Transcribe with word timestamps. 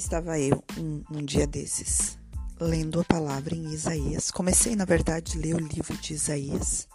Estava 0.00 0.38
eu 0.38 0.64
um, 0.78 1.22
dia 1.22 1.46
desses 1.46 2.16
lendo 2.58 3.00
a 3.00 3.04
palavra 3.04 3.54
em 3.54 3.66
Isaías. 3.66 4.30
Comecei, 4.30 4.74
na 4.74 4.86
verdade, 4.86 5.36
a 5.36 5.40
ler 5.42 5.54
o 5.54 5.58
livro 5.58 5.94
de 5.98 6.14
Isaías, 6.14 6.88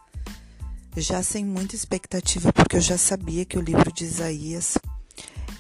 já 0.98 1.22
sem 1.22 1.46
muita 1.46 1.76
expectativa, 1.76 2.52
porque 2.52 2.78
eu 2.78 2.82
já 2.82 2.98
sabia 2.98 3.46
que 3.46 3.60
o 3.60 3.62
livro 3.62 3.94
de 3.94 4.06
Isaías 4.06 4.80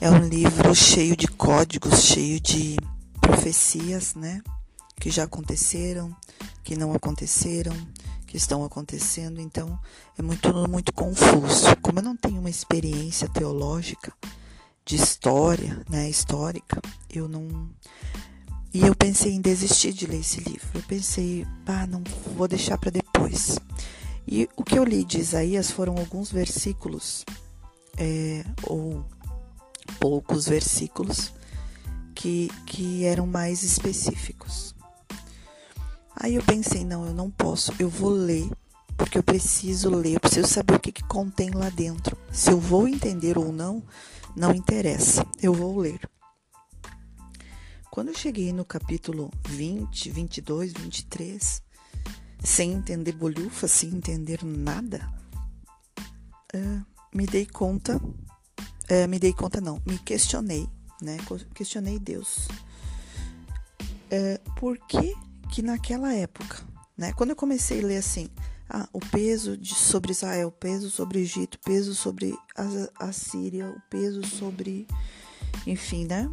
é 0.02 0.10
um 0.10 0.28
livro 0.28 0.74
cheio 0.74 1.16
de 1.16 1.28
códigos, 1.28 2.02
cheio 2.02 2.40
de 2.40 2.78
profecias, 3.22 4.16
né? 4.16 4.42
Que 5.00 5.12
já 5.12 5.26
aconteceram, 5.26 6.16
que 6.64 6.76
não 6.76 6.96
aconteceram, 6.96 7.76
que 8.26 8.38
estão 8.38 8.66
acontecendo. 8.66 9.40
Então, 9.40 9.80
é 10.18 10.22
muito, 10.24 10.52
muito 10.68 10.92
confuso. 10.92 11.76
Como 11.80 12.00
eu 12.00 12.04
não 12.04 12.18
tenho 12.18 12.40
uma 12.40 12.50
experiência 12.50 13.30
teológica, 13.30 14.12
de 14.86 14.96
história, 14.96 15.82
né, 15.90 16.10
histórica, 16.10 16.80
eu 17.10 17.28
não 17.28 17.70
e 18.72 18.82
eu 18.86 18.94
pensei 18.94 19.32
em 19.32 19.40
desistir 19.40 19.94
de 19.94 20.06
ler 20.06 20.20
esse 20.20 20.42
livro. 20.42 20.68
Eu 20.74 20.82
pensei, 20.82 21.48
ah, 21.66 21.88
não 21.88 22.04
vou 22.36 22.46
deixar 22.46 22.78
para 22.78 22.92
depois. 22.92 23.58
E 24.28 24.50
o 24.58 24.66
que 24.66 24.78
eu 24.78 24.84
li 24.84 25.06
de 25.06 25.18
Isaías 25.18 25.72
foram 25.72 25.96
alguns 25.96 26.30
versículos, 26.30 27.24
é, 27.98 28.44
ou 28.64 29.06
poucos 29.98 30.46
versículos, 30.46 31.32
que, 32.14 32.52
que 32.66 33.06
eram 33.06 33.26
mais 33.26 33.64
específicos. 33.64 34.76
Aí 36.14 36.36
eu 36.36 36.44
pensei, 36.44 36.84
não, 36.84 37.06
eu 37.06 37.14
não 37.14 37.32
posso, 37.32 37.74
eu 37.80 37.88
vou 37.88 38.10
ler, 38.10 38.50
porque 38.98 39.18
eu 39.18 39.24
preciso 39.24 39.90
ler, 39.90 40.16
eu 40.16 40.20
preciso 40.20 40.50
saber 40.50 40.76
o 40.76 40.80
que, 40.82 40.92
que 40.92 41.04
contém 41.06 41.50
lá 41.52 41.70
dentro. 41.70 42.18
Se 42.30 42.52
eu 42.52 42.60
vou 42.60 42.90
entender 42.90 43.38
ou 43.38 43.54
não, 43.54 43.82
não 44.36 44.54
interessa, 44.54 45.26
eu 45.42 45.54
vou 45.54 45.78
ler. 45.78 46.00
Quando 47.90 48.10
eu 48.10 48.14
cheguei 48.14 48.52
no 48.52 48.66
capítulo 48.66 49.32
20, 49.48 50.10
22, 50.10 50.74
23, 50.74 51.62
sem 52.44 52.74
entender 52.74 53.14
bolhufa, 53.14 53.68
sem 53.68 53.90
entender 53.90 54.44
nada, 54.44 55.10
uh, 56.54 56.86
me 57.16 57.26
dei 57.26 57.46
conta, 57.46 57.96
uh, 57.96 59.08
me 59.08 59.18
dei 59.18 59.32
conta 59.32 59.62
não, 59.62 59.82
me 59.86 59.98
questionei, 59.98 60.68
né? 61.02 61.18
Questionei 61.54 61.98
Deus. 61.98 62.50
Uh, 64.12 64.52
por 64.60 64.78
que 64.78 65.16
que 65.50 65.62
naquela 65.62 66.14
época, 66.14 66.68
né? 66.98 67.14
Quando 67.14 67.30
eu 67.30 67.36
comecei 67.36 67.82
a 67.82 67.88
ler 67.88 67.98
assim, 67.98 68.30
ah, 68.70 68.90
o 68.92 69.00
peso 69.00 69.58
de, 69.58 69.76
sobre 69.76 70.12
Israel, 70.12 70.48
o 70.48 70.52
peso 70.52 70.90
sobre 70.90 71.20
o 71.20 71.22
Egito, 71.22 71.56
o 71.56 71.60
peso 71.60 71.94
sobre 71.94 72.36
a, 72.56 73.08
a 73.08 73.12
Síria, 73.12 73.70
o 73.70 73.80
peso 73.90 74.26
sobre, 74.26 74.88
enfim, 75.68 76.06
né? 76.06 76.30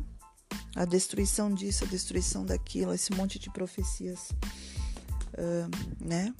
A 0.75 0.85
destruição 0.85 1.53
disso, 1.53 1.85
a 1.85 1.87
destruição 1.87 2.45
daquilo, 2.45 2.95
esse 2.95 3.13
monte 3.13 3.39
de 3.39 3.51
profecias, 3.51 4.31
uh, 5.35 6.05
né? 6.05 6.35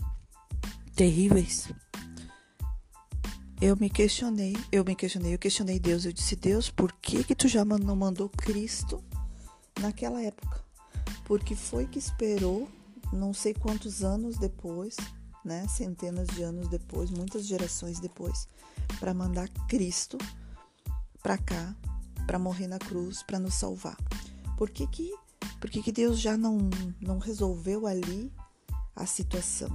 Terríveis. 0.97 1.69
Eu 3.61 3.77
me 3.77 3.89
questionei, 3.89 4.57
eu 4.73 4.85
me 4.85 4.97
questionei, 4.97 5.35
eu 5.35 5.39
questionei 5.39 5.79
Deus. 5.79 6.05
Eu 6.05 6.13
disse, 6.13 6.35
Deus, 6.35 6.69
por 6.69 6.93
que 6.95 7.23
que 7.23 7.35
tu 7.35 7.47
já 7.47 7.65
não 7.65 7.95
mandou 7.95 8.29
Cristo 8.29 9.05
naquela 9.81 10.21
época? 10.21 10.65
Porque 11.25 11.55
foi 11.55 11.87
que 11.87 11.99
esperou, 11.99 12.69
não 13.13 13.33
sei 13.33 13.55
quantos 13.55 14.03
anos 14.03 14.37
depois, 14.37 14.97
né, 15.45 15.67
centenas 15.69 16.29
de 16.29 16.43
anos 16.43 16.69
depois, 16.69 17.11
muitas 17.11 17.47
gerações 17.47 18.01
depois, 18.01 18.47
para 18.99 19.13
mandar 19.13 19.49
Cristo 19.69 20.19
para 21.23 21.39
cá, 21.39 21.75
para 22.27 22.39
morrer 22.39 22.67
na 22.67 22.79
cruz, 22.79 23.23
para 23.23 23.39
nos 23.39 23.55
salvar. 23.55 23.97
Por 24.57 24.71
que 24.71 24.87
que, 24.87 25.15
por 25.61 25.71
que 25.71 25.83
que 25.83 25.93
Deus 25.93 26.21
já 26.21 26.37
não, 26.37 26.59
não 27.01 27.19
resolveu 27.19 27.87
ali 27.87 28.33
a 28.95 29.07
situação? 29.07 29.71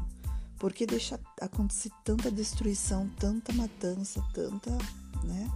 Por 0.59 0.73
que 0.73 0.85
deixa 0.85 1.19
acontecer 1.39 1.91
tanta 2.03 2.31
destruição, 2.31 3.09
tanta 3.19 3.53
matança, 3.53 4.23
tanta, 4.33 4.72
né? 5.23 5.51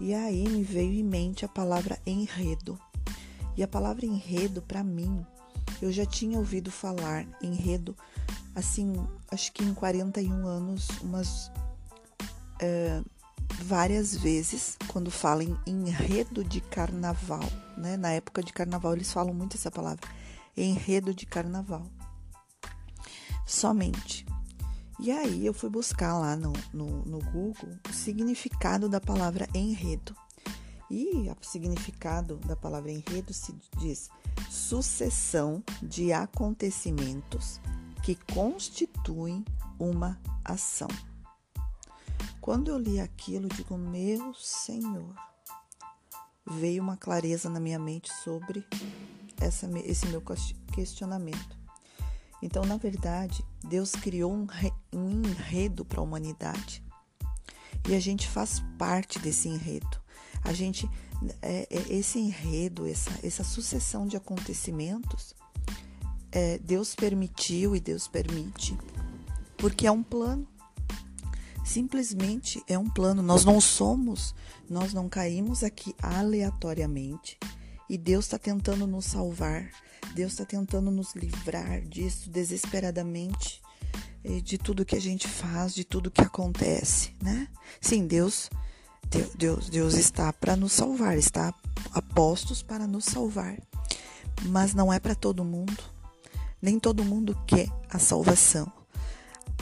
E 0.00 0.12
aí 0.14 0.48
me 0.48 0.64
veio 0.64 0.92
em 0.92 1.04
mente 1.04 1.44
a 1.44 1.48
palavra 1.48 2.00
enredo. 2.04 2.78
E 3.56 3.62
a 3.62 3.68
palavra 3.68 4.04
enredo, 4.04 4.60
para 4.60 4.82
mim, 4.82 5.24
eu 5.80 5.92
já 5.92 6.04
tinha 6.04 6.38
ouvido 6.38 6.72
falar 6.72 7.26
enredo 7.40 7.96
assim, 8.54 8.92
acho 9.30 9.52
que 9.52 9.64
em 9.64 9.74
41 9.74 10.46
anos, 10.46 10.88
umas 11.02 11.50
é, 12.60 13.02
várias 13.62 14.14
vezes, 14.14 14.76
quando 14.88 15.10
falam 15.10 15.58
em 15.66 15.88
enredo 15.88 16.44
de 16.44 16.60
carnaval, 16.60 17.44
né? 17.76 17.96
Na 17.96 18.10
época 18.10 18.42
de 18.42 18.52
carnaval 18.52 18.94
eles 18.94 19.12
falam 19.12 19.34
muito 19.34 19.56
essa 19.56 19.70
palavra, 19.70 20.06
enredo 20.56 21.14
de 21.14 21.26
carnaval. 21.26 21.86
Somente. 23.46 24.24
E 25.00 25.10
aí 25.10 25.44
eu 25.44 25.52
fui 25.52 25.68
buscar 25.68 26.16
lá 26.18 26.36
no, 26.36 26.52
no, 26.72 27.04
no 27.04 27.18
Google 27.18 27.78
o 27.88 27.92
significado 27.92 28.88
da 28.88 29.00
palavra 29.00 29.48
enredo. 29.54 30.14
E 30.88 31.28
o 31.28 31.36
significado 31.44 32.36
da 32.36 32.54
palavra 32.54 32.92
enredo 32.92 33.32
se 33.32 33.54
diz 33.78 34.10
sucessão 34.50 35.62
de 35.82 36.12
acontecimentos 36.12 37.60
que 38.02 38.14
constituem 38.32 39.44
uma 39.78 40.20
ação. 40.44 40.88
Quando 42.40 42.68
eu 42.68 42.78
li 42.78 42.98
aquilo, 42.98 43.48
digo, 43.48 43.78
meu 43.78 44.34
Senhor, 44.34 45.14
veio 46.44 46.82
uma 46.82 46.96
clareza 46.96 47.48
na 47.48 47.60
minha 47.60 47.78
mente 47.78 48.12
sobre 48.12 48.66
essa, 49.40 49.68
esse 49.84 50.06
meu 50.06 50.22
questionamento. 50.72 51.56
Então, 52.42 52.64
na 52.64 52.76
verdade, 52.76 53.44
Deus 53.62 53.92
criou 53.92 54.32
um, 54.32 54.46
um 54.92 55.10
enredo 55.10 55.84
para 55.84 56.00
a 56.00 56.02
humanidade 56.02 56.82
e 57.88 57.94
a 57.94 58.00
gente 58.00 58.28
faz 58.28 58.60
parte 58.76 59.18
desse 59.20 59.48
enredo. 59.48 60.00
A 60.42 60.52
gente, 60.52 60.90
é, 61.40 61.68
é, 61.70 61.92
esse 61.94 62.18
enredo, 62.18 62.86
essa, 62.86 63.10
essa 63.22 63.44
sucessão 63.44 64.06
de 64.06 64.16
acontecimentos, 64.16 65.34
é, 66.32 66.58
Deus 66.58 66.94
permitiu 66.94 67.76
e 67.76 67.80
Deus 67.80 68.08
permite, 68.08 68.76
porque 69.56 69.86
é 69.86 69.90
um 69.92 70.02
plano. 70.02 70.48
Simplesmente 71.64 72.62
é 72.66 72.76
um 72.76 72.88
plano. 72.88 73.22
Nós 73.22 73.44
não 73.44 73.60
somos, 73.60 74.34
nós 74.68 74.92
não 74.92 75.08
caímos 75.08 75.62
aqui 75.62 75.94
aleatoriamente 76.02 77.38
e 77.88 77.96
Deus 77.96 78.24
está 78.24 78.38
tentando 78.38 78.86
nos 78.86 79.04
salvar. 79.04 79.70
Deus 80.14 80.32
está 80.32 80.44
tentando 80.44 80.90
nos 80.90 81.14
livrar 81.14 81.80
disso 81.82 82.28
desesperadamente, 82.28 83.62
de 84.42 84.58
tudo 84.58 84.84
que 84.84 84.96
a 84.96 85.00
gente 85.00 85.28
faz, 85.28 85.72
de 85.72 85.84
tudo 85.84 86.10
que 86.10 86.20
acontece, 86.20 87.14
né? 87.22 87.48
Sim, 87.80 88.06
Deus, 88.06 88.50
Deus, 89.36 89.70
Deus 89.70 89.94
está 89.94 90.32
para 90.32 90.56
nos 90.56 90.72
salvar, 90.72 91.16
está 91.16 91.54
a 91.92 92.02
postos 92.02 92.62
para 92.62 92.86
nos 92.86 93.04
salvar, 93.04 93.56
mas 94.46 94.74
não 94.74 94.92
é 94.92 94.98
para 94.98 95.14
todo 95.14 95.44
mundo. 95.44 95.91
Nem 96.62 96.78
todo 96.78 97.04
mundo 97.04 97.36
quer 97.46 97.68
a 97.90 97.98
salvação. 97.98 98.72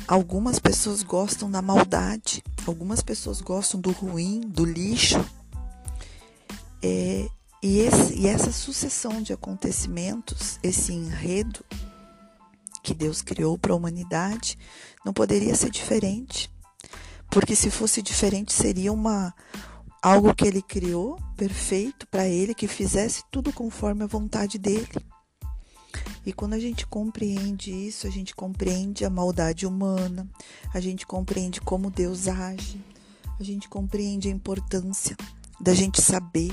Algumas 0.07 0.59
pessoas 0.59 1.03
gostam 1.03 1.51
da 1.51 1.63
maldade, 1.63 2.45
algumas 2.67 3.01
pessoas 3.01 3.41
gostam 3.41 3.81
do 3.81 3.91
ruim, 3.91 4.43
do 4.43 4.67
lixo. 4.67 5.25
É, 6.83 7.27
e, 7.63 7.79
esse, 7.79 8.15
e 8.15 8.27
essa 8.27 8.53
sucessão 8.53 9.23
de 9.23 9.33
acontecimentos, 9.33 10.59
esse 10.63 10.93
enredo 10.93 11.65
que 12.83 12.93
Deus 12.93 13.23
criou 13.23 13.57
para 13.57 13.73
a 13.73 13.77
humanidade, 13.77 14.59
não 15.05 15.13
poderia 15.13 15.55
ser 15.55 15.71
diferente. 15.71 16.51
Porque 17.31 17.55
se 17.55 17.71
fosse 17.71 18.03
diferente, 18.03 18.53
seria 18.53 18.93
uma 18.93 19.35
algo 20.03 20.35
que 20.35 20.47
ele 20.47 20.63
criou 20.63 21.19
perfeito 21.37 22.07
para 22.09 22.27
ele, 22.27 22.55
que 22.55 22.67
fizesse 22.67 23.23
tudo 23.31 23.53
conforme 23.53 24.03
a 24.05 24.07
vontade 24.07 24.59
dele. 24.59 24.89
E 26.25 26.33
quando 26.33 26.55
a 26.55 26.59
gente 26.59 26.87
compreende 26.87 27.71
isso, 27.71 28.07
a 28.07 28.11
gente 28.11 28.35
compreende 28.35 29.05
a 29.05 29.11
maldade 29.11 29.67
humana, 29.67 30.29
a 30.73 30.81
gente 30.81 31.07
compreende 31.07 31.61
como 31.61 31.91
Deus 31.91 32.29
age, 32.29 32.81
a 33.39 33.43
gente 33.43 33.69
compreende 33.69 34.29
a 34.29 34.33
importância 34.33 35.17
da 35.61 35.75
gente 35.75 36.01
saber, 36.01 36.53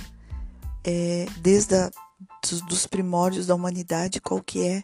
é, 0.83 1.25
desde 1.41 1.75
a, 1.75 1.91
dos, 2.41 2.61
dos 2.61 2.87
primórdios 2.87 3.47
da 3.47 3.55
humanidade, 3.55 4.21
qual 4.21 4.41
que 4.41 4.65
é 4.65 4.83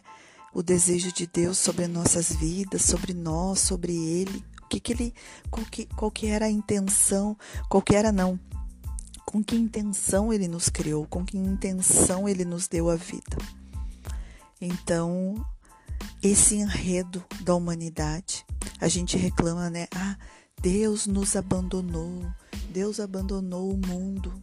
o 0.52 0.62
desejo 0.62 1.12
de 1.12 1.26
Deus 1.26 1.58
sobre 1.58 1.86
nossas 1.86 2.30
vidas, 2.32 2.82
sobre 2.82 3.12
nós, 3.12 3.60
sobre 3.60 3.92
Ele, 3.92 4.44
o 4.62 4.68
que, 4.68 4.80
que 4.80 4.92
ele, 4.92 5.14
qual 5.50 5.66
que, 5.66 5.86
qual 5.86 6.10
que 6.10 6.26
era 6.26 6.46
a 6.46 6.50
intenção, 6.50 7.36
qual 7.68 7.82
que 7.82 7.94
era 7.94 8.12
não, 8.12 8.38
com 9.24 9.42
que 9.42 9.56
intenção 9.56 10.32
Ele 10.32 10.46
nos 10.46 10.68
criou, 10.68 11.06
com 11.06 11.24
que 11.24 11.36
intenção 11.36 12.28
Ele 12.28 12.44
nos 12.44 12.68
deu 12.68 12.88
a 12.88 12.96
vida. 12.96 13.36
Então, 14.64 15.34
esse 16.22 16.56
enredo 16.56 17.22
da 17.42 17.54
humanidade, 17.54 18.46
a 18.80 18.88
gente 18.88 19.18
reclama, 19.18 19.68
né? 19.68 19.86
Ah, 19.94 20.16
Deus 20.58 21.06
nos 21.06 21.36
abandonou, 21.36 22.24
Deus 22.70 22.98
abandonou 22.98 23.70
o 23.70 23.76
mundo, 23.76 24.42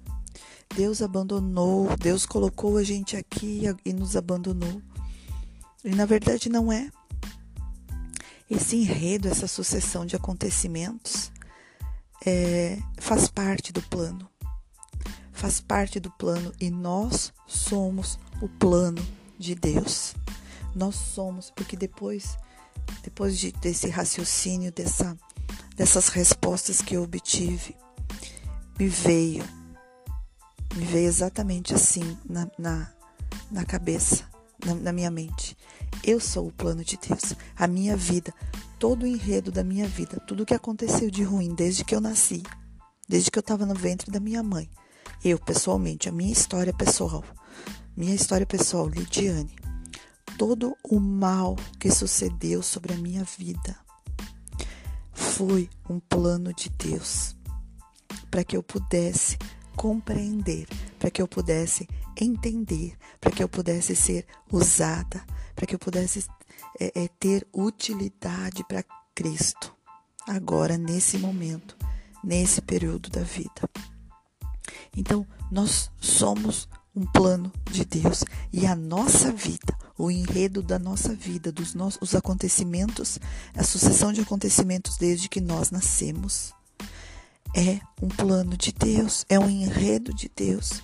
Deus 0.75 1.01
abandonou, 1.01 1.97
Deus 1.97 2.23
colocou 2.23 2.77
a 2.77 2.83
gente 2.83 3.17
aqui 3.17 3.63
e 3.83 3.91
nos 3.91 4.15
abandonou. 4.15 4.79
E 5.83 5.89
na 5.95 6.05
verdade 6.05 6.49
não 6.49 6.71
é. 6.71 6.91
Esse 8.47 8.75
enredo, 8.75 9.27
essa 9.27 9.47
sucessão 9.47 10.05
de 10.05 10.15
acontecimentos 10.15 11.31
é, 12.23 12.77
faz 12.99 13.27
parte 13.27 13.73
do 13.73 13.81
plano. 13.81 14.29
Faz 15.31 15.59
parte 15.59 15.99
do 15.99 16.11
plano 16.11 16.53
e 16.59 16.69
nós 16.69 17.33
somos 17.47 18.19
o 18.39 18.47
plano 18.47 19.01
de 19.41 19.55
Deus. 19.55 20.13
Nós 20.73 20.95
somos, 20.95 21.51
porque 21.51 21.75
depois, 21.75 22.37
depois 23.03 23.37
de, 23.37 23.51
desse 23.51 23.89
raciocínio, 23.89 24.71
dessa, 24.71 25.17
dessas 25.75 26.07
respostas 26.07 26.81
que 26.81 26.95
eu 26.95 27.03
obtive, 27.03 27.75
me 28.79 28.87
veio, 28.87 29.43
me 30.75 30.85
veio 30.85 31.07
exatamente 31.07 31.73
assim 31.73 32.17
na, 32.23 32.47
na, 32.57 32.91
na 33.51 33.65
cabeça, 33.65 34.23
na, 34.65 34.75
na 34.75 34.93
minha 34.93 35.11
mente. 35.11 35.57
Eu 36.03 36.19
sou 36.19 36.47
o 36.47 36.53
plano 36.53 36.83
de 36.83 36.97
Deus. 36.97 37.35
A 37.57 37.67
minha 37.67 37.97
vida, 37.97 38.33
todo 38.79 39.03
o 39.03 39.07
enredo 39.07 39.51
da 39.51 39.63
minha 39.63 39.87
vida, 39.87 40.19
tudo 40.25 40.43
o 40.43 40.45
que 40.45 40.53
aconteceu 40.53 41.11
de 41.11 41.23
ruim 41.23 41.53
desde 41.53 41.83
que 41.83 41.93
eu 41.93 41.99
nasci, 41.99 42.43
desde 43.09 43.29
que 43.29 43.37
eu 43.37 43.41
estava 43.41 43.65
no 43.65 43.75
ventre 43.75 44.09
da 44.09 44.19
minha 44.19 44.41
mãe, 44.41 44.69
eu 45.23 45.37
pessoalmente, 45.37 46.07
a 46.07 46.11
minha 46.11 46.31
história 46.31 46.73
pessoal, 46.73 47.23
minha 47.95 48.15
história 48.15 48.45
pessoal, 48.45 48.87
Lidiane, 48.87 49.55
todo 50.37 50.75
o 50.83 50.99
mal 50.99 51.55
que 51.79 51.91
sucedeu 51.91 52.61
sobre 52.63 52.93
a 52.93 52.97
minha 52.97 53.23
vida 53.23 53.77
foi 55.13 55.69
um 55.89 55.99
plano 55.99 56.53
de 56.53 56.69
Deus 56.69 57.35
para 58.29 58.43
que 58.43 58.55
eu 58.55 58.63
pudesse 58.63 59.37
compreender, 59.75 60.67
para 60.97 61.11
que 61.11 61.21
eu 61.21 61.27
pudesse 61.27 61.87
entender, 62.19 62.97
para 63.19 63.31
que 63.31 63.43
eu 63.43 63.49
pudesse 63.49 63.95
ser 63.95 64.25
usada, 64.51 65.23
para 65.55 65.65
que 65.65 65.75
eu 65.75 65.79
pudesse 65.79 66.27
é, 66.79 67.03
é, 67.03 67.07
ter 67.19 67.47
utilidade 67.53 68.63
para 68.63 68.83
Cristo, 69.13 69.75
agora, 70.27 70.77
nesse 70.77 71.17
momento, 71.17 71.75
nesse 72.23 72.61
período 72.61 73.09
da 73.09 73.21
vida. 73.21 73.69
Então, 74.95 75.25
nós 75.51 75.91
somos 75.99 76.67
um 76.95 77.05
plano 77.05 77.51
de 77.69 77.85
Deus 77.85 78.23
e 78.51 78.65
a 78.65 78.75
nossa 78.75 79.31
vida, 79.31 79.77
o 79.97 80.11
enredo 80.11 80.61
da 80.61 80.77
nossa 80.77 81.15
vida, 81.15 81.51
dos 81.51 81.73
nossos 81.73 82.01
os 82.01 82.15
acontecimentos, 82.15 83.19
a 83.55 83.63
sucessão 83.63 84.11
de 84.11 84.21
acontecimentos 84.21 84.97
desde 84.97 85.29
que 85.29 85.39
nós 85.39 85.71
nascemos, 85.71 86.53
é 87.55 87.79
um 88.01 88.07
plano 88.07 88.57
de 88.57 88.71
Deus, 88.71 89.25
é 89.29 89.39
um 89.39 89.49
enredo 89.49 90.13
de 90.13 90.29
Deus 90.33 90.81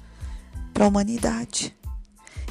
para 0.73 0.85
a 0.85 0.87
humanidade. 0.87 1.75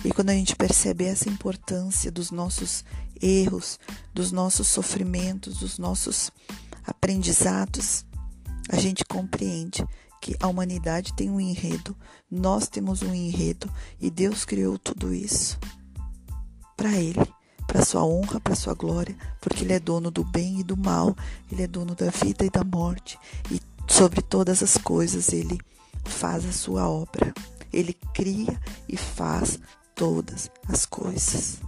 E 0.05 0.13
quando 0.13 0.31
a 0.31 0.35
gente 0.35 0.55
percebe 0.55 1.05
essa 1.05 1.29
importância 1.29 2.11
dos 2.11 2.31
nossos 2.31 2.85
erros, 3.21 3.79
dos 4.13 4.33
nossos 4.33 4.69
sofrimentos, 4.69 5.59
dos 5.59 5.79
nossos 5.79 6.31
aprendizados, 6.87 8.05
a 8.69 8.77
gente 8.77 9.05
compreende 9.05 9.87
que 10.21 10.37
a 10.41 10.47
humanidade 10.47 11.13
tem 11.15 11.31
um 11.31 11.41
enredo, 11.41 11.97
nós 12.31 12.69
temos 12.69 13.03
um 13.03 13.15
enredo 13.15 13.71
e 14.01 14.11
Deus 14.11 14.45
criou 14.45 14.79
tudo 14.79 15.15
isso 15.15 15.59
para 16.77 16.93
Ele, 16.93 17.27
para 17.67 17.85
Sua 17.85 18.05
honra, 18.05 18.39
para 18.41 18.55
Sua 18.55 18.75
glória, 18.75 19.17
porque 19.41 19.65
Ele 19.65 19.73
é 19.73 19.81
dono 19.81 20.11
do 20.11 20.23
bem 20.25 20.61
e 20.61 20.65
do 20.65 20.77
mal, 20.77 21.17
Ele 21.51 21.63
é 21.63 21.67
dono 21.67 21.95
da 21.95 22.11
vida 22.11 22.45
e 22.45 22.51
da 22.51 22.63
morte 22.63 23.19
e 23.51 23.61
sobre 23.89 24.21
todas 24.21 24.63
as 24.63 24.77
coisas 24.77 25.33
Ele 25.33 25.59
faz 26.05 26.45
a 26.45 26.53
Sua 26.53 26.89
obra. 26.89 27.33
Ele 27.73 27.95
cria 28.15 28.61
e 28.89 28.97
faz 28.97 29.59
todas 29.95 30.51
as 30.69 30.87
coisas. 30.87 31.66